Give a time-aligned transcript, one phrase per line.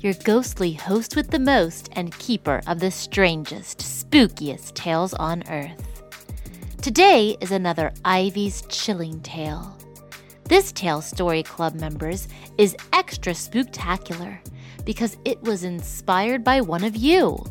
[0.00, 6.02] your ghostly host with the most and keeper of the strangest, spookiest tales on earth.
[6.80, 9.76] Today is another Ivy's chilling tale.
[10.44, 14.38] This tale, Story Club members, is extra spooktacular
[14.84, 17.44] because it was inspired by one of you.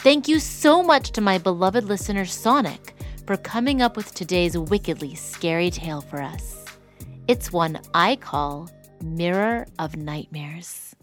[0.00, 2.94] Thank you so much to my beloved listener Sonic
[3.26, 6.64] for coming up with today's wickedly scary tale for us.
[7.28, 8.68] It's one I call
[9.02, 10.95] Mirror of Nightmares.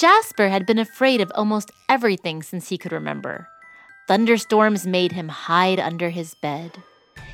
[0.00, 3.46] Jasper had been afraid of almost everything since he could remember.
[4.08, 6.82] Thunderstorms made him hide under his bed.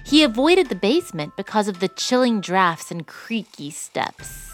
[0.05, 4.51] He avoided the basement because of the chilling drafts and creaky steps.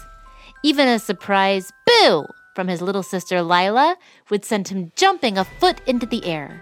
[0.61, 3.97] Even a surprise boo from his little sister Lila
[4.29, 6.61] would send him jumping a foot into the air.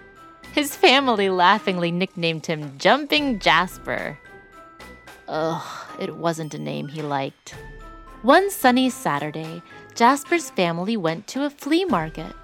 [0.54, 4.18] His family laughingly nicknamed him Jumping Jasper.
[5.28, 7.54] Ugh, it wasn't a name he liked.
[8.22, 9.62] One sunny Saturday,
[9.94, 12.34] Jasper's family went to a flea market.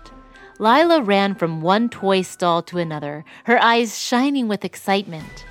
[0.58, 5.46] Lila ran from one toy stall to another, her eyes shining with excitement.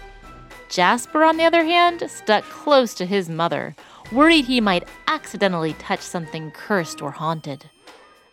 [0.69, 3.75] Jasper, on the other hand, stuck close to his mother,
[4.11, 7.69] worried he might accidentally touch something cursed or haunted.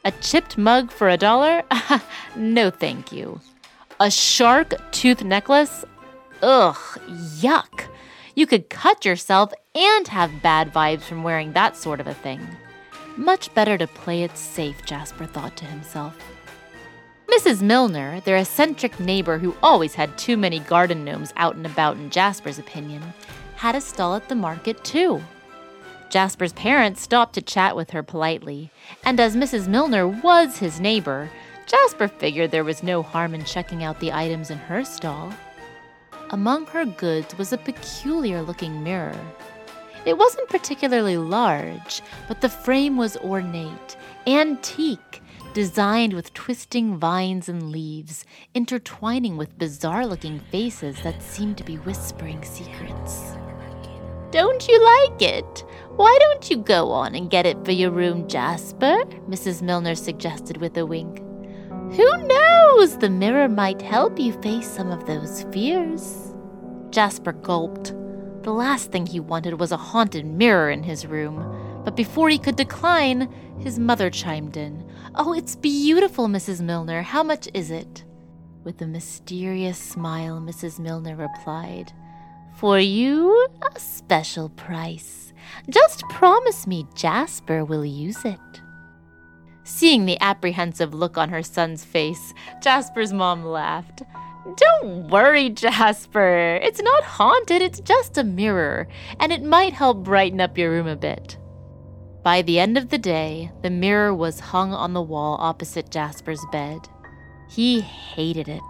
[0.05, 1.63] A chipped mug for a dollar?
[2.37, 3.41] no, thank you.
[4.01, 5.85] A shark tooth necklace?
[6.43, 6.77] Ugh,
[7.09, 7.87] yuck.
[8.35, 12.45] You could cut yourself and have bad vibes from wearing that sort of a thing.
[13.17, 16.17] Much better to play it safe, Jasper thought to himself.
[17.29, 17.63] Mrs.
[17.63, 22.11] Milner, their eccentric neighbor who always had too many garden gnomes out and about in
[22.11, 23.03] Jasper's opinion,
[23.57, 25.23] had a stall at the market too.
[26.11, 28.71] Jasper's parents stopped to chat with her politely,
[29.05, 29.69] and as Mrs.
[29.69, 31.31] Milner was his neighbor,
[31.67, 35.33] Jasper figured there was no harm in checking out the items in her stall.
[36.31, 39.19] Among her goods was a peculiar looking mirror.
[40.07, 45.23] It wasn't particularly large, but the frame was ornate, antique,
[45.55, 51.77] designed with twisting vines and leaves, intertwining with bizarre looking faces that seemed to be
[51.77, 53.37] whispering secrets.
[54.31, 55.65] Don't you like it?
[55.95, 59.05] Why don't you go on and get it for your room, Jasper?
[59.29, 59.63] Mrs.
[59.63, 61.21] Milner suggested with a wink.
[61.93, 62.99] Who knows?
[62.99, 66.35] The mirror might help you face some of those fears.
[66.91, 67.95] Jasper gulped.
[68.45, 71.83] The last thing he wanted was a haunted mirror in his room.
[71.83, 74.87] But before he could decline, his mother chimed in.
[75.15, 76.61] Oh, it's beautiful, Mrs.
[76.61, 77.01] Milner.
[77.01, 78.05] How much is it?
[78.63, 80.79] With a mysterious smile, Mrs.
[80.79, 81.95] Milner replied,
[82.57, 85.33] For you, a special price.
[85.71, 88.39] Just promise me Jasper will use it.
[89.63, 94.03] Seeing the apprehensive look on her son's face, Jasper's mom laughed.
[94.57, 96.61] Don't worry, Jasper.
[96.63, 98.87] It's not haunted, it's just a mirror,
[99.19, 101.39] and it might help brighten up your room a bit.
[102.23, 106.45] By the end of the day, the mirror was hung on the wall opposite Jasper's
[106.53, 106.79] bed.
[107.49, 108.63] He hated it.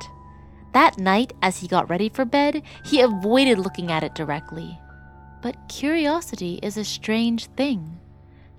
[0.73, 4.79] That night, as he got ready for bed, he avoided looking at it directly.
[5.43, 8.00] But curiosity is a strange thing.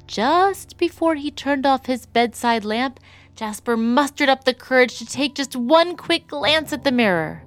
[0.07, 2.99] Just before he turned off his bedside lamp,
[3.35, 7.43] Jasper mustered up the courage to take just one quick glance at the mirror.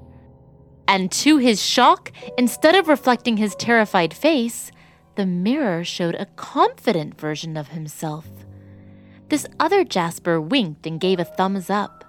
[0.87, 4.70] And to his shock, instead of reflecting his terrified face,
[5.17, 8.29] the mirror showed a confident version of himself.
[9.31, 12.05] This other Jasper winked and gave a thumbs up.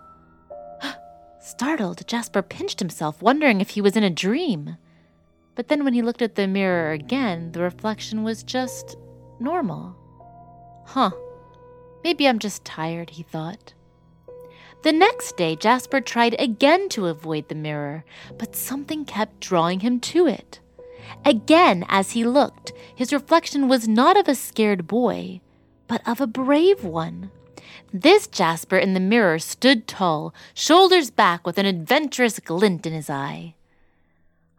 [1.41, 4.77] Startled, Jasper pinched himself, wondering if he was in a dream.
[5.55, 8.97] But then when he looked at the mirror again, the reflection was just
[9.39, 9.95] normal.
[10.85, 11.11] Huh.
[12.03, 13.73] Maybe I'm just tired, he thought.
[14.83, 18.05] The next day, Jasper tried again to avoid the mirror,
[18.37, 20.59] but something kept drawing him to it.
[21.25, 25.41] Again, as he looked, his reflection was not of a scared boy,
[25.87, 27.31] but of a brave one.
[27.91, 33.09] This Jasper in the mirror stood tall, shoulders back, with an adventurous glint in his
[33.09, 33.55] eye.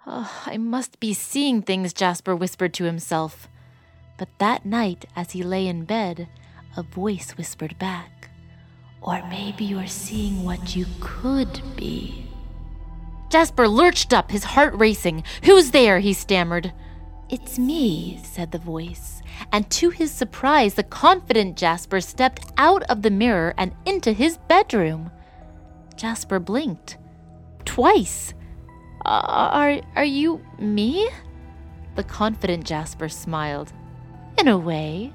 [0.06, 3.48] Oh, I must be seeing things, Jasper whispered to himself.
[4.18, 6.28] But that night, as he lay in bed,
[6.76, 8.30] a voice whispered back,
[9.02, 12.28] Or maybe you're seeing what you could be.
[13.30, 15.24] Jasper lurched up, his heart racing.
[15.44, 16.00] Who's there?
[16.00, 16.72] he stammered.
[17.28, 19.22] It's me, said the voice.
[19.52, 24.38] And to his surprise, the confident Jasper stepped out of the mirror and into his
[24.48, 25.12] bedroom.
[25.96, 26.98] Jasper blinked.
[27.64, 28.34] Twice.
[29.04, 31.08] Are, are you me?
[31.94, 33.72] The confident Jasper smiled.
[34.38, 35.12] In a way.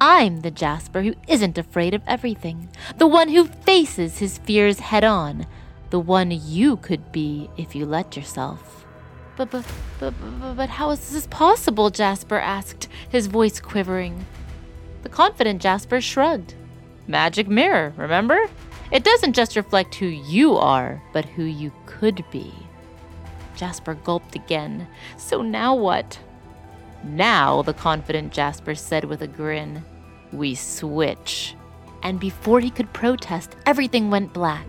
[0.00, 2.68] I'm the Jasper who isn't afraid of everything,
[2.98, 5.46] the one who faces his fears head on,
[5.90, 8.86] the one you could be if you let yourself.
[9.36, 9.64] But, but,
[9.98, 10.14] but,
[10.56, 11.90] but, how is this possible?
[11.90, 14.24] Jasper asked, his voice quivering.
[15.02, 16.54] The confident Jasper shrugged.
[17.06, 18.46] Magic mirror, remember?
[18.90, 22.52] It doesn't just reflect who you are, but who you could be.
[23.54, 24.86] Jasper gulped again.
[25.16, 26.18] So now what?
[27.04, 29.84] Now, the confident Jasper said with a grin,
[30.32, 31.54] we switch.
[32.02, 34.66] And before he could protest, everything went black.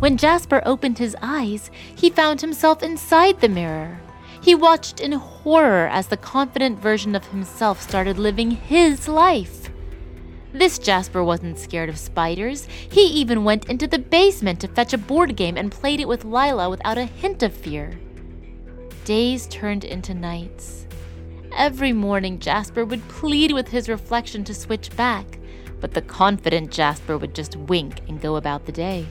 [0.00, 4.00] When Jasper opened his eyes, he found himself inside the mirror.
[4.42, 9.70] He watched in horror as the confident version of himself started living his life.
[10.52, 12.64] This Jasper wasn't scared of spiders.
[12.64, 16.24] He even went into the basement to fetch a board game and played it with
[16.24, 17.98] Lila without a hint of fear.
[19.10, 20.86] Days turned into nights.
[21.56, 25.40] Every morning, Jasper would plead with his reflection to switch back,
[25.80, 29.04] but the confident Jasper would just wink and go about the day.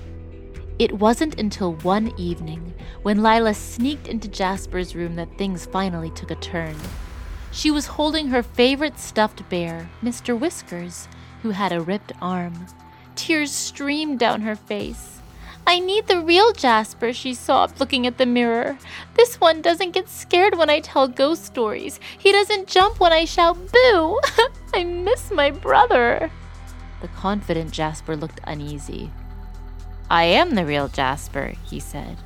[0.79, 6.31] It wasn't until one evening, when Lila sneaked into Jasper's room, that things finally took
[6.31, 6.77] a turn.
[7.51, 10.39] She was holding her favorite stuffed bear, Mr.
[10.39, 11.09] Whiskers,
[11.41, 12.67] who had a ripped arm.
[13.17, 15.18] Tears streamed down her face.
[15.69, 18.79] I need the real Jasper, she sobbed, looking at the mirror.
[19.13, 21.99] This one doesn't get scared when I tell ghost stories.
[22.17, 24.19] He doesn't jump when I shout boo.
[24.73, 26.31] I miss my brother.
[27.01, 29.11] The confident Jasper looked uneasy.
[30.09, 32.17] I am the real Jasper, he said.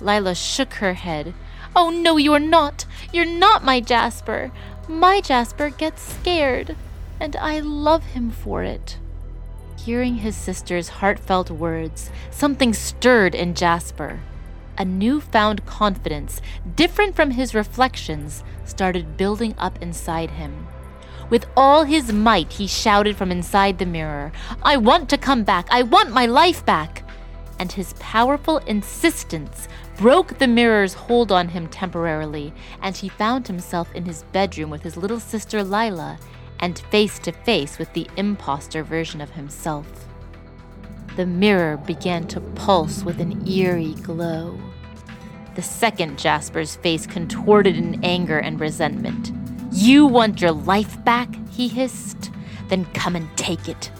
[0.00, 1.34] Lila shook her head.
[1.76, 2.84] Oh, no, you are not.
[3.12, 4.50] You're not my Jasper.
[4.88, 6.74] My Jasper gets scared,
[7.20, 8.98] and I love him for it.
[9.88, 14.20] Hearing his sister's heartfelt words, something stirred in Jasper.
[14.76, 16.42] A newfound confidence,
[16.76, 20.66] different from his reflections, started building up inside him.
[21.30, 24.30] With all his might, he shouted from inside the mirror,
[24.62, 25.66] I want to come back!
[25.70, 27.02] I want my life back!
[27.58, 32.52] and his powerful insistence broke the mirror's hold on him temporarily,
[32.82, 36.18] and he found himself in his bedroom with his little sister Lila
[36.60, 39.86] and face to face with the impostor version of himself.
[41.16, 44.58] The mirror began to pulse with an eerie glow.
[45.54, 49.32] The second Jasper's face contorted in anger and resentment.
[49.72, 51.28] You want your life back?
[51.50, 52.30] he hissed.
[52.68, 53.90] Then come and take it.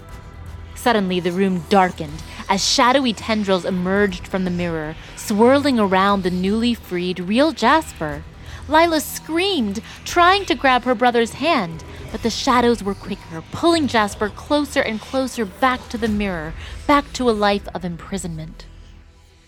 [0.76, 6.74] Suddenly, the room darkened as shadowy tendrils emerged from the mirror, swirling around the newly
[6.74, 8.22] freed real Jasper.
[8.68, 14.28] Lila screamed, trying to grab her brother's hand, but the shadows were quicker, pulling Jasper
[14.28, 16.54] closer and closer back to the mirror,
[16.86, 18.66] back to a life of imprisonment.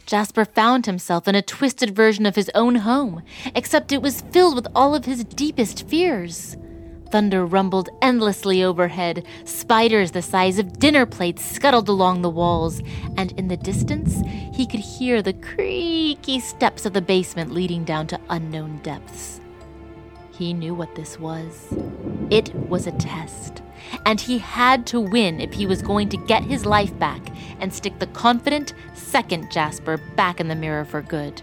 [0.06, 3.22] Jasper found himself in a twisted version of his own home,
[3.54, 6.56] except it was filled with all of his deepest fears.
[7.10, 9.26] Thunder rumbled endlessly overhead.
[9.44, 12.80] Spiders the size of dinner plates scuttled along the walls,
[13.16, 14.20] and in the distance,
[14.56, 19.39] he could hear the creaky steps of the basement leading down to unknown depths.
[20.40, 21.68] He knew what this was.
[22.30, 23.60] It was a test,
[24.06, 27.20] and he had to win if he was going to get his life back
[27.60, 31.42] and stick the confident second Jasper back in the mirror for good.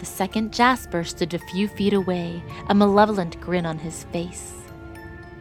[0.00, 4.52] The second Jasper stood a few feet away, a malevolent grin on his face.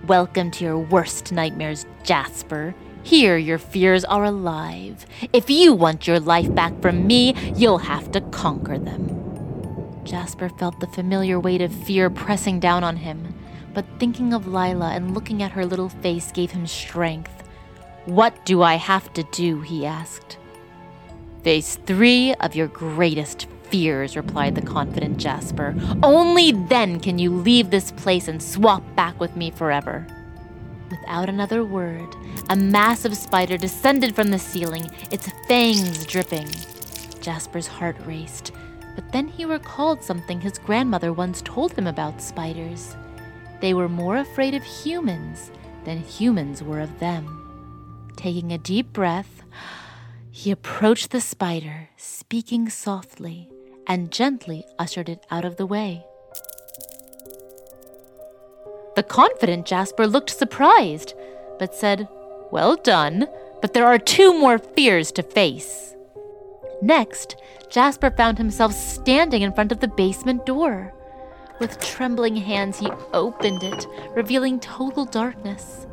[0.06, 2.76] Welcome to your worst nightmares, Jasper.
[3.02, 5.08] Here, your fears are alive.
[5.34, 9.31] If you want your life back from me, you'll have to conquer them.
[10.04, 13.34] Jasper felt the familiar weight of fear pressing down on him,
[13.74, 17.48] but thinking of Lila and looking at her little face gave him strength.
[18.06, 19.62] What do I have to do?
[19.62, 20.38] he asked.
[21.44, 25.76] Face three of your greatest fears, replied the confident Jasper.
[26.04, 30.06] Only then can you leave this place and swap back with me forever.
[30.90, 32.16] Without another word,
[32.50, 36.50] a massive spider descended from the ceiling, its fangs dripping.
[37.22, 38.52] Jasper's heart raced,
[39.02, 42.96] but then he recalled something his grandmother once told him about spiders.
[43.60, 45.52] They were more afraid of humans
[45.84, 48.12] than humans were of them.
[48.16, 49.44] Taking a deep breath,
[50.32, 53.50] he approached the spider, speaking softly,
[53.88, 56.06] and gently ushered it out of the way.
[58.96, 61.14] The confident Jasper looked surprised,
[61.60, 62.08] but said,
[62.52, 63.28] Well done,
[63.62, 65.96] but there are two more fears to face.
[66.82, 67.36] Next,
[67.70, 70.94] Jasper found himself standing in front of the basement door.
[71.60, 73.86] With trembling hands, he opened it,
[74.16, 75.86] revealing total darkness.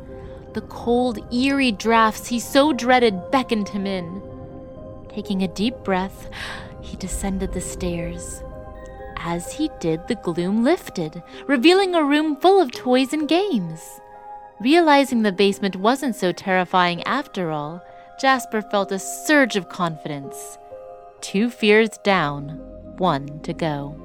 [0.53, 4.21] The cold, eerie drafts he so dreaded beckoned him in.
[5.09, 6.29] Taking a deep breath,
[6.81, 8.41] he descended the stairs.
[9.17, 13.99] As he did, the gloom lifted, revealing a room full of toys and games.
[14.59, 17.83] Realizing the basement wasn't so terrifying after all,
[18.19, 20.57] Jasper felt a surge of confidence.
[21.21, 22.49] Two fears down,
[22.97, 23.99] one to go.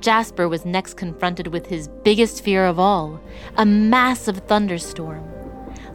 [0.00, 3.20] Jasper was next confronted with his biggest fear of all
[3.56, 5.28] a massive thunderstorm.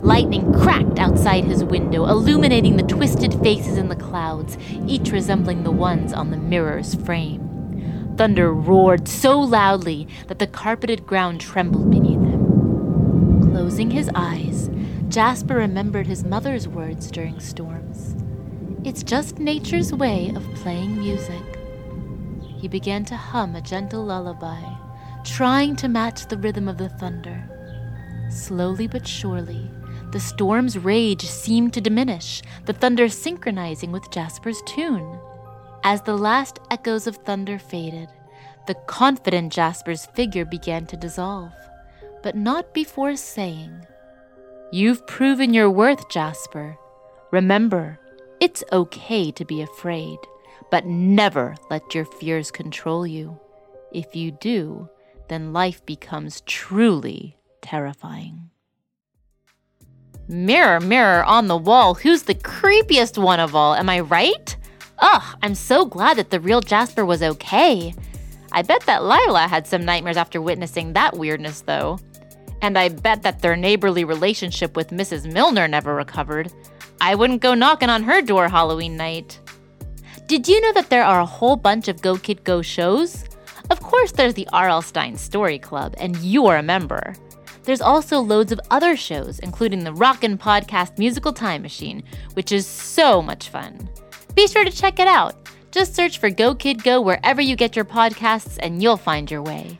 [0.01, 5.71] Lightning cracked outside his window, illuminating the twisted faces in the clouds, each resembling the
[5.71, 8.13] ones on the mirror's frame.
[8.15, 13.51] Thunder roared so loudly that the carpeted ground trembled beneath him.
[13.51, 14.69] Closing his eyes,
[15.09, 18.15] Jasper remembered his mother's words during storms.
[18.83, 21.41] It's just nature's way of playing music.
[22.57, 24.61] He began to hum a gentle lullaby,
[25.23, 27.43] trying to match the rhythm of the thunder.
[28.29, 29.69] Slowly but surely,
[30.11, 35.19] the storm's rage seemed to diminish, the thunder synchronizing with Jasper's tune.
[35.83, 38.09] As the last echoes of thunder faded,
[38.67, 41.53] the confident Jasper's figure began to dissolve,
[42.21, 43.85] but not before saying,
[44.71, 46.77] You've proven your worth, Jasper.
[47.31, 47.99] Remember,
[48.39, 50.17] it's okay to be afraid,
[50.69, 53.39] but never let your fears control you.
[53.91, 54.89] If you do,
[55.29, 58.49] then life becomes truly terrifying.
[60.27, 63.75] Mirror, mirror on the wall, who's the creepiest one of all?
[63.75, 64.55] Am I right?
[64.99, 67.93] Ugh, I'm so glad that the real Jasper was okay.
[68.51, 71.99] I bet that Lila had some nightmares after witnessing that weirdness, though.
[72.61, 75.31] And I bet that their neighborly relationship with Mrs.
[75.31, 76.51] Milner never recovered.
[76.99, 79.39] I wouldn't go knocking on her door Halloween night.
[80.27, 83.23] Did you know that there are a whole bunch of Go Kid Go shows?
[83.69, 84.81] Of course, there's the R.L.
[84.81, 87.15] Stine Story Club, and you are a member.
[87.63, 92.65] There's also loads of other shows, including the Rockin' Podcast Musical Time Machine, which is
[92.65, 93.89] so much fun.
[94.35, 95.35] Be sure to check it out.
[95.71, 99.41] Just search for Go Kid Go wherever you get your podcasts, and you'll find your
[99.41, 99.77] way.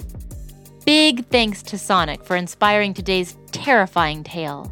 [0.85, 4.71] Big thanks to Sonic for inspiring today's terrifying tale.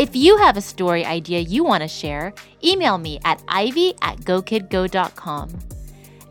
[0.00, 2.32] If you have a story idea you want to share,
[2.64, 5.50] email me at ivy at gokidgo.com.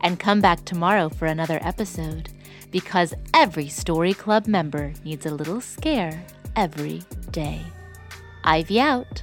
[0.00, 2.30] And come back tomorrow for another episode,
[2.72, 6.20] because every Story Club member needs a little scare
[6.56, 7.60] every day.
[8.42, 9.22] Ivy out.